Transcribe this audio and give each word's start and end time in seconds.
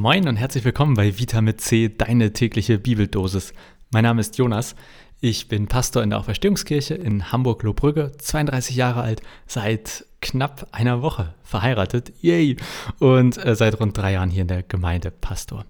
Moin 0.00 0.26
und 0.28 0.36
herzlich 0.36 0.64
willkommen 0.64 0.94
bei 0.94 1.18
Vita 1.18 1.42
mit 1.42 1.60
C, 1.60 1.90
deine 1.94 2.32
tägliche 2.32 2.78
Bibeldosis. 2.78 3.52
Mein 3.90 4.04
Name 4.04 4.22
ist 4.22 4.38
Jonas. 4.38 4.74
Ich 5.20 5.46
bin 5.46 5.66
Pastor 5.66 6.02
in 6.02 6.08
der 6.08 6.20
Auferstehungskirche 6.20 6.94
in 6.94 7.30
Hamburg-Lohbrügge, 7.30 8.12
32 8.16 8.76
Jahre 8.76 9.02
alt, 9.02 9.20
seit 9.46 10.06
knapp 10.22 10.68
einer 10.72 11.02
Woche 11.02 11.34
verheiratet, 11.42 12.14
yay, 12.22 12.56
und 12.98 13.44
äh, 13.44 13.54
seit 13.54 13.78
rund 13.78 13.94
drei 13.98 14.12
Jahren 14.12 14.30
hier 14.30 14.40
in 14.40 14.48
der 14.48 14.62
Gemeinde 14.62 15.10
Pastor. 15.10 15.66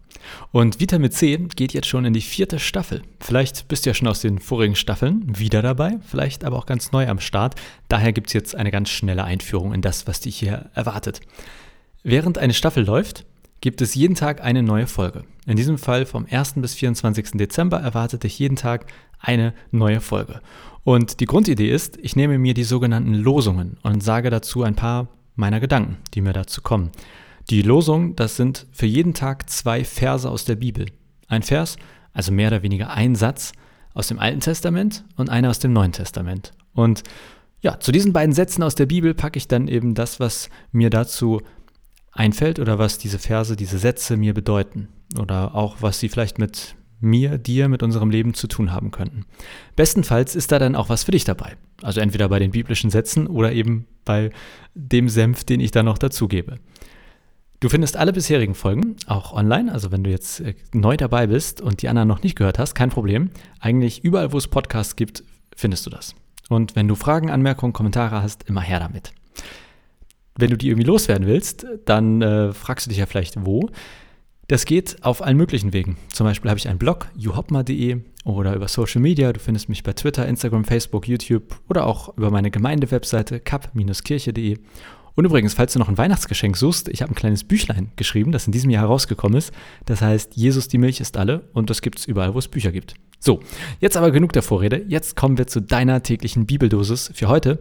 Und 0.52 0.78
Vita 0.78 1.00
mit 1.00 1.12
C 1.12 1.36
geht 1.56 1.72
jetzt 1.72 1.88
schon 1.88 2.04
in 2.04 2.12
die 2.12 2.20
vierte 2.20 2.60
Staffel. 2.60 3.02
Vielleicht 3.18 3.66
bist 3.66 3.84
du 3.84 3.90
ja 3.90 3.94
schon 3.94 4.06
aus 4.06 4.20
den 4.20 4.38
vorigen 4.38 4.76
Staffeln 4.76 5.24
wieder 5.40 5.60
dabei, 5.60 5.98
vielleicht 6.08 6.44
aber 6.44 6.56
auch 6.56 6.66
ganz 6.66 6.92
neu 6.92 7.08
am 7.08 7.18
Start. 7.18 7.56
Daher 7.88 8.12
gibt 8.12 8.28
es 8.28 8.34
jetzt 8.34 8.54
eine 8.54 8.70
ganz 8.70 8.90
schnelle 8.90 9.24
Einführung 9.24 9.74
in 9.74 9.82
das, 9.82 10.06
was 10.06 10.20
dich 10.20 10.36
hier 10.36 10.70
erwartet. 10.72 11.20
Während 12.04 12.38
eine 12.38 12.54
Staffel 12.54 12.84
läuft, 12.84 13.26
gibt 13.60 13.80
es 13.82 13.94
jeden 13.94 14.14
Tag 14.14 14.42
eine 14.42 14.62
neue 14.62 14.86
Folge. 14.86 15.24
In 15.46 15.56
diesem 15.56 15.78
Fall 15.78 16.06
vom 16.06 16.26
1. 16.30 16.54
bis 16.56 16.74
24. 16.74 17.32
Dezember 17.32 17.80
erwartet 17.80 18.24
dich 18.24 18.38
jeden 18.38 18.56
Tag 18.56 18.86
eine 19.18 19.52
neue 19.70 20.00
Folge. 20.00 20.40
Und 20.82 21.20
die 21.20 21.26
Grundidee 21.26 21.70
ist, 21.70 21.98
ich 21.98 22.16
nehme 22.16 22.38
mir 22.38 22.54
die 22.54 22.64
sogenannten 22.64 23.14
Losungen 23.14 23.76
und 23.82 24.02
sage 24.02 24.30
dazu 24.30 24.62
ein 24.62 24.76
paar 24.76 25.08
meiner 25.34 25.60
Gedanken, 25.60 25.98
die 26.14 26.20
mir 26.20 26.32
dazu 26.32 26.62
kommen. 26.62 26.90
Die 27.50 27.62
Losungen, 27.62 28.16
das 28.16 28.36
sind 28.36 28.66
für 28.72 28.86
jeden 28.86 29.14
Tag 29.14 29.50
zwei 29.50 29.84
Verse 29.84 30.28
aus 30.28 30.44
der 30.44 30.56
Bibel. 30.56 30.86
Ein 31.28 31.42
Vers, 31.42 31.76
also 32.12 32.32
mehr 32.32 32.48
oder 32.48 32.62
weniger 32.62 32.90
ein 32.90 33.14
Satz 33.14 33.52
aus 33.92 34.08
dem 34.08 34.18
Alten 34.18 34.40
Testament 34.40 35.04
und 35.16 35.28
einer 35.28 35.50
aus 35.50 35.58
dem 35.58 35.72
Neuen 35.72 35.92
Testament. 35.92 36.52
Und 36.74 37.02
ja, 37.62 37.78
zu 37.78 37.92
diesen 37.92 38.12
beiden 38.12 38.34
Sätzen 38.34 38.62
aus 38.62 38.74
der 38.74 38.86
Bibel 38.86 39.12
packe 39.14 39.36
ich 39.36 39.48
dann 39.48 39.68
eben 39.68 39.94
das, 39.94 40.18
was 40.18 40.48
mir 40.72 40.88
dazu 40.88 41.42
einfällt 42.20 42.58
oder 42.58 42.78
was 42.78 42.98
diese 42.98 43.18
Verse, 43.18 43.56
diese 43.56 43.78
Sätze 43.78 44.18
mir 44.18 44.34
bedeuten 44.34 44.88
oder 45.18 45.54
auch 45.54 45.78
was 45.80 45.98
sie 45.98 46.10
vielleicht 46.10 46.38
mit 46.38 46.76
mir, 47.00 47.38
dir, 47.38 47.68
mit 47.68 47.82
unserem 47.82 48.10
Leben 48.10 48.34
zu 48.34 48.46
tun 48.46 48.72
haben 48.72 48.90
könnten. 48.90 49.24
Bestenfalls 49.74 50.36
ist 50.36 50.52
da 50.52 50.58
dann 50.58 50.76
auch 50.76 50.90
was 50.90 51.04
für 51.04 51.12
dich 51.12 51.24
dabei. 51.24 51.56
Also 51.80 52.00
entweder 52.00 52.28
bei 52.28 52.38
den 52.38 52.50
biblischen 52.50 52.90
Sätzen 52.90 53.26
oder 53.26 53.52
eben 53.52 53.86
bei 54.04 54.30
dem 54.74 55.08
Senf, 55.08 55.44
den 55.44 55.60
ich 55.60 55.70
da 55.70 55.82
noch 55.82 55.96
dazugebe. 55.96 56.58
Du 57.58 57.70
findest 57.70 57.96
alle 57.96 58.12
bisherigen 58.12 58.54
Folgen 58.54 58.96
auch 59.06 59.32
online, 59.32 59.72
also 59.72 59.90
wenn 59.90 60.04
du 60.04 60.10
jetzt 60.10 60.40
äh, 60.40 60.54
neu 60.74 60.98
dabei 60.98 61.26
bist 61.26 61.62
und 61.62 61.80
die 61.80 61.88
anderen 61.88 62.08
noch 62.08 62.22
nicht 62.22 62.36
gehört 62.36 62.58
hast, 62.58 62.74
kein 62.74 62.90
Problem. 62.90 63.30
Eigentlich 63.60 64.04
überall, 64.04 64.32
wo 64.32 64.38
es 64.38 64.48
Podcasts 64.48 64.94
gibt, 64.94 65.24
findest 65.56 65.86
du 65.86 65.90
das. 65.90 66.14
Und 66.50 66.76
wenn 66.76 66.88
du 66.88 66.96
Fragen, 66.96 67.30
Anmerkungen, 67.30 67.72
Kommentare 67.72 68.22
hast, 68.22 68.42
immer 68.46 68.60
her 68.62 68.80
damit. 68.80 69.12
Wenn 70.36 70.50
du 70.50 70.56
die 70.56 70.68
irgendwie 70.68 70.86
loswerden 70.86 71.26
willst, 71.26 71.66
dann 71.84 72.22
äh, 72.22 72.52
fragst 72.52 72.86
du 72.86 72.90
dich 72.90 72.98
ja 72.98 73.06
vielleicht 73.06 73.44
wo. 73.44 73.70
Das 74.50 74.64
geht 74.64 74.96
auf 75.02 75.22
allen 75.22 75.36
möglichen 75.36 75.72
Wegen. 75.72 75.96
Zum 76.12 76.26
Beispiel 76.26 76.50
habe 76.50 76.58
ich 76.58 76.68
einen 76.68 76.78
Blog, 76.78 77.06
juhopma.de 77.16 77.98
oder 78.24 78.54
über 78.54 78.66
Social 78.66 79.00
Media. 79.00 79.32
Du 79.32 79.38
findest 79.38 79.68
mich 79.68 79.84
bei 79.84 79.92
Twitter, 79.92 80.26
Instagram, 80.26 80.64
Facebook, 80.64 81.06
YouTube 81.06 81.60
oder 81.68 81.86
auch 81.86 82.16
über 82.16 82.32
meine 82.32 82.50
Gemeindewebseite 82.50 83.38
kap-kirche.de. 83.38 84.58
Und 85.14 85.24
übrigens, 85.24 85.54
falls 85.54 85.72
du 85.72 85.78
noch 85.78 85.88
ein 85.88 85.98
Weihnachtsgeschenk 85.98 86.56
suchst, 86.56 86.88
ich 86.88 87.02
habe 87.02 87.12
ein 87.12 87.14
kleines 87.14 87.44
Büchlein 87.44 87.92
geschrieben, 87.94 88.32
das 88.32 88.46
in 88.46 88.52
diesem 88.52 88.70
Jahr 88.70 88.82
herausgekommen 88.82 89.38
ist. 89.38 89.52
Das 89.86 90.00
heißt, 90.00 90.36
Jesus, 90.36 90.66
die 90.66 90.78
Milch 90.78 91.00
ist 91.00 91.16
alle 91.16 91.48
und 91.52 91.70
das 91.70 91.82
gibt 91.82 91.98
es 92.00 92.06
überall, 92.06 92.34
wo 92.34 92.38
es 92.38 92.48
Bücher 92.48 92.72
gibt. 92.72 92.94
So, 93.20 93.40
jetzt 93.80 93.96
aber 93.96 94.10
genug 94.10 94.32
der 94.32 94.42
Vorrede. 94.42 94.84
Jetzt 94.88 95.14
kommen 95.14 95.36
wir 95.38 95.46
zu 95.46 95.60
deiner 95.60 96.02
täglichen 96.02 96.46
Bibeldosis 96.46 97.12
für 97.14 97.28
heute 97.28 97.58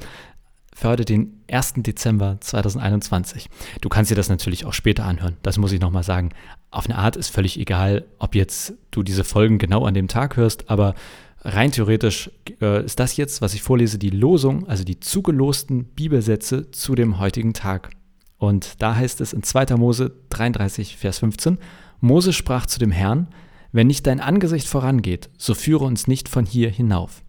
heute 0.83 1.05
den 1.05 1.41
1. 1.51 1.73
Dezember 1.77 2.37
2021. 2.39 3.49
Du 3.81 3.89
kannst 3.89 4.11
dir 4.11 4.15
das 4.15 4.29
natürlich 4.29 4.65
auch 4.65 4.73
später 4.73 5.05
anhören, 5.05 5.37
das 5.41 5.57
muss 5.57 5.71
ich 5.71 5.81
nochmal 5.81 6.03
sagen. 6.03 6.29
Auf 6.71 6.85
eine 6.85 6.97
Art 6.97 7.15
ist 7.15 7.29
völlig 7.29 7.59
egal, 7.59 8.05
ob 8.17 8.35
jetzt 8.35 8.73
du 8.91 9.03
diese 9.03 9.23
Folgen 9.23 9.57
genau 9.57 9.85
an 9.85 9.93
dem 9.93 10.07
Tag 10.07 10.37
hörst, 10.37 10.69
aber 10.69 10.95
rein 11.41 11.71
theoretisch 11.71 12.31
äh, 12.61 12.83
ist 12.85 12.99
das 12.99 13.17
jetzt, 13.17 13.41
was 13.41 13.53
ich 13.53 13.61
vorlese, 13.61 13.97
die 13.97 14.09
Losung, 14.09 14.67
also 14.67 14.83
die 14.83 14.99
zugelosten 14.99 15.85
Bibelsätze 15.85 16.71
zu 16.71 16.95
dem 16.95 17.19
heutigen 17.19 17.53
Tag. 17.53 17.91
Und 18.37 18.81
da 18.81 18.95
heißt 18.95 19.21
es 19.21 19.33
in 19.33 19.43
2. 19.43 19.75
Mose 19.75 20.13
33, 20.29 20.97
Vers 20.97 21.19
15, 21.19 21.57
Mose 21.99 22.33
sprach 22.33 22.65
zu 22.65 22.79
dem 22.79 22.91
Herrn, 22.91 23.27
wenn 23.71 23.87
nicht 23.87 24.07
dein 24.07 24.19
Angesicht 24.19 24.67
vorangeht, 24.67 25.29
so 25.37 25.53
führe 25.53 25.85
uns 25.85 26.07
nicht 26.07 26.29
von 26.29 26.45
hier 26.45 26.69
hinauf. 26.69 27.23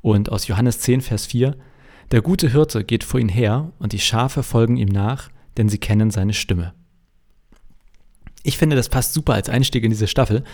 Und 0.00 0.30
aus 0.30 0.46
Johannes 0.46 0.80
10, 0.80 1.00
Vers 1.00 1.26
4, 1.26 1.56
der 2.14 2.22
gute 2.22 2.48
Hirte 2.48 2.84
geht 2.84 3.02
vor 3.02 3.18
ihm 3.18 3.28
her 3.28 3.72
und 3.80 3.92
die 3.92 3.98
Schafe 3.98 4.44
folgen 4.44 4.76
ihm 4.76 4.86
nach, 4.86 5.30
denn 5.56 5.68
sie 5.68 5.78
kennen 5.78 6.12
seine 6.12 6.32
Stimme. 6.32 6.72
Ich 8.44 8.56
finde, 8.56 8.76
das 8.76 8.88
passt 8.88 9.14
super 9.14 9.34
als 9.34 9.48
Einstieg 9.48 9.82
in 9.82 9.90
diese 9.90 10.06
Staffel, 10.06 10.44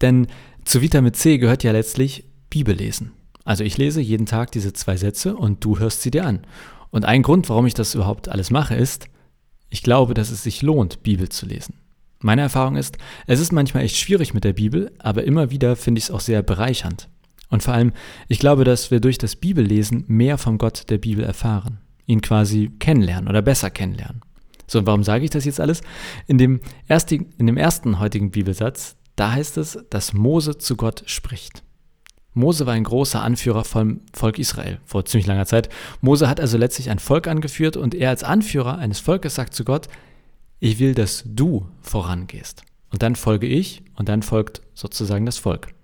denn 0.00 0.26
zu 0.64 0.82
Vitamin 0.82 1.14
C 1.14 1.38
gehört 1.38 1.62
ja 1.62 1.70
letztlich 1.70 2.24
Bibellesen. 2.50 3.12
Also 3.44 3.62
ich 3.62 3.78
lese 3.78 4.00
jeden 4.00 4.26
Tag 4.26 4.50
diese 4.50 4.72
zwei 4.72 4.96
Sätze 4.96 5.36
und 5.36 5.64
du 5.64 5.78
hörst 5.78 6.02
sie 6.02 6.10
dir 6.10 6.26
an. 6.26 6.44
Und 6.90 7.04
ein 7.04 7.22
Grund, 7.22 7.48
warum 7.48 7.66
ich 7.66 7.74
das 7.74 7.94
überhaupt 7.94 8.28
alles 8.28 8.50
mache, 8.50 8.74
ist, 8.74 9.06
ich 9.68 9.84
glaube, 9.84 10.14
dass 10.14 10.32
es 10.32 10.42
sich 10.42 10.60
lohnt, 10.60 11.04
Bibel 11.04 11.28
zu 11.28 11.46
lesen. 11.46 11.74
Meine 12.18 12.42
Erfahrung 12.42 12.74
ist, 12.74 12.98
es 13.28 13.38
ist 13.38 13.52
manchmal 13.52 13.84
echt 13.84 13.96
schwierig 13.96 14.34
mit 14.34 14.42
der 14.42 14.54
Bibel, 14.54 14.90
aber 14.98 15.22
immer 15.22 15.52
wieder 15.52 15.76
finde 15.76 16.00
ich 16.00 16.06
es 16.06 16.10
auch 16.10 16.18
sehr 16.18 16.42
bereichernd. 16.42 17.08
Und 17.50 17.62
vor 17.62 17.74
allem, 17.74 17.92
ich 18.28 18.38
glaube, 18.38 18.64
dass 18.64 18.90
wir 18.90 19.00
durch 19.00 19.18
das 19.18 19.36
Bibellesen 19.36 20.04
mehr 20.06 20.38
vom 20.38 20.56
Gott 20.56 20.88
der 20.88 20.98
Bibel 20.98 21.24
erfahren, 21.24 21.80
ihn 22.06 22.22
quasi 22.22 22.70
kennenlernen 22.78 23.28
oder 23.28 23.42
besser 23.42 23.70
kennenlernen. 23.70 24.22
So, 24.66 24.78
und 24.78 24.86
warum 24.86 25.02
sage 25.02 25.24
ich 25.24 25.30
das 25.30 25.44
jetzt 25.44 25.60
alles? 25.60 25.82
In 26.28 26.38
dem, 26.38 26.60
ersten, 26.86 27.26
in 27.38 27.46
dem 27.46 27.56
ersten 27.56 27.98
heutigen 27.98 28.30
Bibelsatz, 28.30 28.96
da 29.16 29.32
heißt 29.32 29.58
es, 29.58 29.78
dass 29.90 30.12
Mose 30.12 30.58
zu 30.58 30.76
Gott 30.76 31.02
spricht. 31.06 31.64
Mose 32.32 32.66
war 32.66 32.74
ein 32.74 32.84
großer 32.84 33.20
Anführer 33.20 33.64
vom 33.64 34.02
Volk 34.12 34.38
Israel 34.38 34.78
vor 34.84 35.04
ziemlich 35.04 35.26
langer 35.26 35.46
Zeit. 35.46 35.68
Mose 36.00 36.28
hat 36.28 36.38
also 36.38 36.56
letztlich 36.56 36.88
ein 36.88 37.00
Volk 37.00 37.26
angeführt 37.26 37.76
und 37.76 37.94
er 37.96 38.10
als 38.10 38.22
Anführer 38.22 38.78
eines 38.78 39.00
Volkes 39.00 39.34
sagt 39.34 39.54
zu 39.54 39.64
Gott, 39.64 39.88
ich 40.60 40.78
will, 40.78 40.94
dass 40.94 41.24
du 41.26 41.66
vorangehst. 41.80 42.62
Und 42.92 43.02
dann 43.02 43.16
folge 43.16 43.48
ich 43.48 43.82
und 43.96 44.08
dann 44.08 44.22
folgt 44.22 44.62
sozusagen 44.74 45.26
das 45.26 45.38
Volk. 45.38 45.74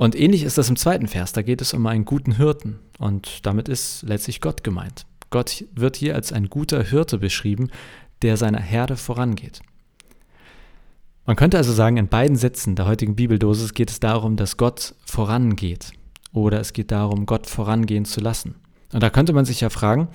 Und 0.00 0.18
ähnlich 0.18 0.44
ist 0.44 0.56
das 0.56 0.70
im 0.70 0.76
zweiten 0.76 1.08
Vers, 1.08 1.32
da 1.34 1.42
geht 1.42 1.60
es 1.60 1.74
um 1.74 1.86
einen 1.86 2.06
guten 2.06 2.32
Hirten 2.32 2.78
und 2.98 3.44
damit 3.44 3.68
ist 3.68 4.02
letztlich 4.02 4.40
Gott 4.40 4.64
gemeint. 4.64 5.04
Gott 5.28 5.66
wird 5.74 5.94
hier 5.94 6.14
als 6.14 6.32
ein 6.32 6.48
guter 6.48 6.82
Hirte 6.82 7.18
beschrieben, 7.18 7.68
der 8.22 8.38
seiner 8.38 8.60
Herde 8.62 8.96
vorangeht. 8.96 9.60
Man 11.26 11.36
könnte 11.36 11.58
also 11.58 11.74
sagen, 11.74 11.98
in 11.98 12.08
beiden 12.08 12.36
Sätzen 12.36 12.76
der 12.76 12.86
heutigen 12.86 13.14
Bibeldosis 13.14 13.74
geht 13.74 13.90
es 13.90 14.00
darum, 14.00 14.36
dass 14.36 14.56
Gott 14.56 14.94
vorangeht 15.04 15.92
oder 16.32 16.60
es 16.60 16.72
geht 16.72 16.92
darum, 16.92 17.26
Gott 17.26 17.46
vorangehen 17.46 18.06
zu 18.06 18.22
lassen. 18.22 18.54
Und 18.94 19.02
da 19.02 19.10
könnte 19.10 19.34
man 19.34 19.44
sich 19.44 19.60
ja 19.60 19.68
fragen, 19.68 20.08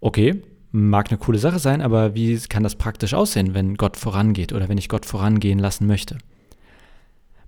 okay, 0.00 0.40
mag 0.70 1.10
eine 1.10 1.18
coole 1.18 1.40
Sache 1.40 1.58
sein, 1.58 1.82
aber 1.82 2.14
wie 2.14 2.38
kann 2.48 2.62
das 2.62 2.76
praktisch 2.76 3.12
aussehen, 3.12 3.54
wenn 3.54 3.74
Gott 3.74 3.96
vorangeht 3.96 4.52
oder 4.52 4.68
wenn 4.68 4.78
ich 4.78 4.88
Gott 4.88 5.04
vorangehen 5.04 5.58
lassen 5.58 5.88
möchte? 5.88 6.16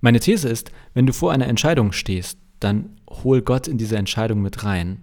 Meine 0.01 0.19
These 0.19 0.47
ist, 0.47 0.71
wenn 0.93 1.05
du 1.05 1.13
vor 1.13 1.31
einer 1.31 1.47
Entscheidung 1.47 1.91
stehst, 1.91 2.39
dann 2.59 2.99
hol 3.09 3.41
Gott 3.41 3.67
in 3.67 3.77
diese 3.77 3.97
Entscheidung 3.97 4.41
mit 4.41 4.63
rein. 4.63 5.01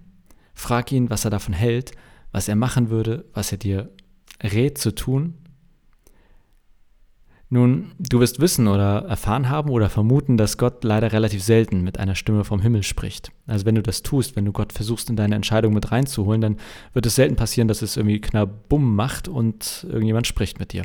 Frag 0.53 0.91
ihn, 0.91 1.09
was 1.09 1.25
er 1.25 1.31
davon 1.31 1.53
hält, 1.53 1.91
was 2.31 2.47
er 2.47 2.55
machen 2.55 2.89
würde, 2.89 3.25
was 3.33 3.51
er 3.51 3.57
dir 3.57 3.89
rät 4.41 4.77
zu 4.77 4.93
tun. 4.93 5.35
Nun, 7.49 7.93
du 7.97 8.19
wirst 8.19 8.41
wissen 8.41 8.67
oder 8.67 9.05
erfahren 9.05 9.47
haben 9.47 9.69
oder 9.69 9.89
vermuten, 9.89 10.35
dass 10.35 10.57
Gott 10.57 10.83
leider 10.83 11.13
relativ 11.13 11.41
selten 11.41 11.81
mit 11.81 11.97
einer 11.97 12.15
Stimme 12.15 12.43
vom 12.43 12.59
Himmel 12.59 12.83
spricht. 12.83 13.31
Also 13.45 13.65
wenn 13.65 13.75
du 13.75 13.81
das 13.81 14.03
tust, 14.03 14.35
wenn 14.35 14.43
du 14.43 14.51
Gott 14.51 14.73
versuchst 14.73 15.09
in 15.09 15.15
deine 15.15 15.35
Entscheidung 15.35 15.73
mit 15.73 15.89
reinzuholen, 15.91 16.41
dann 16.41 16.57
wird 16.91 17.05
es 17.05 17.15
selten 17.15 17.37
passieren, 17.37 17.69
dass 17.69 17.81
es 17.81 17.95
irgendwie 17.95 18.19
knabumm 18.19 18.95
macht 18.95 19.29
und 19.29 19.85
irgendjemand 19.87 20.27
spricht 20.27 20.59
mit 20.59 20.73
dir. 20.73 20.83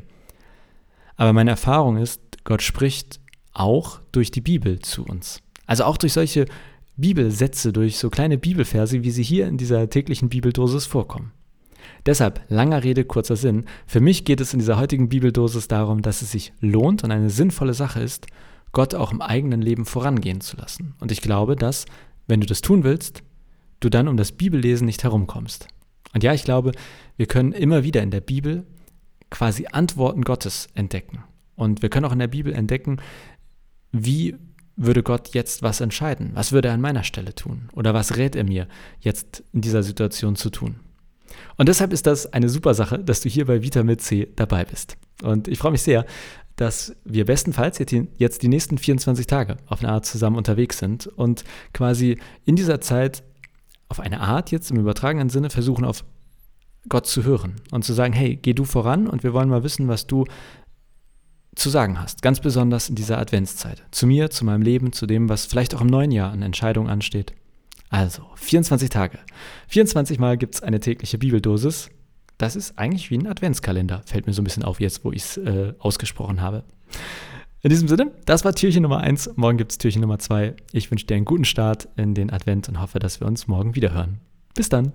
Aber 1.17 1.33
meine 1.33 1.51
Erfahrung 1.51 1.97
ist, 1.97 2.21
Gott 2.45 2.63
spricht 2.63 3.21
auch 3.53 4.01
durch 4.13 4.31
die 4.31 4.41
Bibel 4.41 4.81
zu 4.81 5.05
uns. 5.05 5.41
Also 5.67 5.85
auch 5.85 5.97
durch 5.97 6.13
solche 6.13 6.47
Bibelsätze, 6.97 7.73
durch 7.73 7.99
so 7.99 8.11
kleine 8.11 8.39
Bibelverse, 8.39 9.03
wie 9.03 9.11
sie 9.11 9.23
hier 9.23 9.47
in 9.47 9.57
dieser 9.57 9.89
täglichen 9.89 10.29
Bibeldosis 10.29 10.87
vorkommen. 10.87 11.33
Deshalb, 12.07 12.41
langer 12.49 12.85
Rede, 12.85 13.05
kurzer 13.05 13.37
Sinn, 13.37 13.65
für 13.87 14.01
mich 14.01 14.25
geht 14.25 14.41
es 14.41 14.53
in 14.53 14.59
dieser 14.59 14.79
heutigen 14.79 15.09
Bibeldosis 15.09 15.69
darum, 15.69 16.03
dass 16.03 16.23
es 16.23 16.33
sich 16.33 16.53
lohnt 16.61 17.05
und 17.05 17.11
eine 17.11 17.31
sinnvolle 17.31 17.75
Sache 17.75 18.01
ist, 18.01 18.27
Gott 18.73 18.95
auch 18.95 19.13
im 19.13 19.21
eigenen 19.21 19.63
Leben 19.63 19.85
vorangehen 19.85 20.41
zu 20.41 20.57
lassen. 20.57 20.95
Und 21.01 21.13
ich 21.13 21.21
glaube, 21.21 21.57
dass, 21.57 21.85
wenn 22.27 22.41
du 22.41 22.47
das 22.47 22.61
tun 22.61 22.85
willst, 22.85 23.23
du 23.81 23.89
dann 23.89 24.09
um 24.09 24.17
das 24.17 24.33
Bibellesen 24.33 24.87
nicht 24.87 25.05
herumkommst. 25.05 25.69
Und 26.15 26.25
ja, 26.25 26.35
ich 26.35 26.45
glaube, 26.45 26.73
wir 27.17 27.27
können 27.27 27.53
immer 27.53 27.85
wieder 27.85 28.03
in 28.03 28.11
der 28.11 28.21
Bibel 28.21 28.65
quasi 29.31 29.67
Antworten 29.71 30.23
Gottes 30.23 30.69
entdecken. 30.75 31.25
Und 31.55 31.83
wir 31.83 31.91
können 31.91 32.07
auch 32.07 32.13
in 32.13 32.19
der 32.19 32.29
Bibel 32.29 32.53
entdecken, 32.53 32.99
wie 33.93 34.37
würde 34.77 35.03
Gott 35.03 35.35
jetzt 35.35 35.63
was 35.63 35.81
entscheiden? 35.81 36.31
Was 36.35 36.53
würde 36.53 36.69
er 36.69 36.75
an 36.75 36.81
meiner 36.81 37.05
Stelle 37.05 37.35
tun? 37.35 37.69
Oder 37.75 37.95
was 37.95 38.17
rät 38.17 38.35
er 38.35 38.45
mir 38.45 38.67
jetzt 39.01 39.45
in 39.53 39.61
dieser 39.61 39.83
Situation 39.83 40.35
zu 40.35 40.51
tun? 40.51 40.77
Und 41.57 41.69
deshalb 41.69 41.93
ist 41.93 42.07
das 42.07 42.33
eine 42.33 42.49
super 42.49 42.75
Sache, 42.75 42.99
dass 42.99 43.21
du 43.21 43.29
hier 43.29 43.47
bei 43.47 43.63
Vitamin 43.63 43.99
C 43.99 44.29
dabei 44.35 44.65
bist. 44.65 44.97
Und 45.23 45.49
ich 45.49 45.59
freue 45.59 45.73
mich 45.73 45.83
sehr, 45.83 46.07
dass 46.57 46.95
wir 47.05 47.25
bestenfalls 47.25 47.79
jetzt 47.79 48.43
die 48.43 48.49
nächsten 48.49 48.79
24 48.79 49.27
Tage 49.27 49.57
auf 49.67 49.83
eine 49.83 49.93
Art 49.93 50.07
zusammen 50.07 50.37
unterwegs 50.37 50.79
sind 50.79 51.07
und 51.07 51.45
quasi 51.73 52.19
in 52.45 52.57
dieser 52.57 52.81
Zeit 52.81 53.23
auf 53.89 54.01
eine 54.01 54.21
Art 54.21 54.51
jetzt 54.51 54.71
im 54.71 54.79
übertragenen 54.79 55.29
Sinne 55.29 55.51
versuchen, 55.51 55.85
auf 55.85 56.05
Gott 56.89 57.07
zu 57.07 57.25
hören 57.25 57.57
und 57.71 57.85
zu 57.85 57.93
sagen, 57.93 58.13
hey, 58.13 58.37
geh 58.37 58.55
du 58.55 58.65
voran 58.65 59.07
und 59.07 59.23
wir 59.23 59.33
wollen 59.33 59.49
mal 59.49 59.63
wissen, 59.63 59.89
was 59.89 60.07
du 60.07 60.25
zu 61.55 61.69
sagen 61.69 62.01
hast, 62.01 62.23
ganz 62.23 62.41
besonders 62.41 62.89
in 62.89 62.95
dieser 62.95 63.19
Adventszeit. 63.19 63.83
Zu 63.91 64.07
mir, 64.07 64.31
zu 64.31 64.45
meinem 64.45 64.63
Leben, 64.63 64.93
zu 64.93 65.07
dem, 65.07 65.29
was 65.29 65.47
vielleicht 65.47 65.75
auch 65.75 65.81
im 65.81 65.87
neuen 65.87 66.11
Jahr 66.11 66.33
an 66.33 66.43
Entscheidungen 66.43 66.89
ansteht. 66.89 67.33
Also, 67.91 68.23
24 68.37 68.89
Tage. 68.89 69.19
24 69.69 70.19
Mal 70.19 70.39
gibt 70.39 70.55
es 70.55 70.63
eine 70.63 70.81
tägliche 70.81 71.19
Bibeldosis. 71.19 71.91
Das 72.39 72.57
ist 72.57 72.79
eigentlich 72.79 73.11
wie 73.11 73.19
ein 73.19 73.27
Adventskalender, 73.27 74.03
fällt 74.07 74.27
mir 74.27 74.33
so 74.33 74.41
ein 74.41 74.45
bisschen 74.45 74.65
auf 74.65 74.81
jetzt, 74.81 75.05
wo 75.05 75.13
ich 75.13 75.23
es 75.23 75.37
äh, 75.37 75.75
ausgesprochen 75.79 76.41
habe. 76.41 76.65
In 77.61 77.71
diesem 77.71 77.87
Sinne, 77.87 78.11
das 78.25 78.45
war 78.45 78.55
Türchen 78.55 78.83
Nummer 78.83 78.99
1. 78.99 79.37
Morgen 79.37 79.59
gibt 79.59 79.73
es 79.73 79.79
Türchen 79.79 80.01
Nummer 80.01 80.19
2. 80.19 80.57
Ich 80.73 80.91
wünsche 80.91 81.07
dir 81.07 81.15
einen 81.15 81.25
guten 81.25 81.45
Start 81.45 81.89
in 81.97 82.15
den 82.15 82.33
Advent 82.33 82.69
und 82.69 82.81
hoffe, 82.81 82.99
dass 82.99 83.21
wir 83.21 83.29
uns 83.29 83.47
morgen 83.47 83.77
wieder 83.77 83.93
hören. 83.93 84.19
Bis 84.55 84.69
dann. 84.69 84.93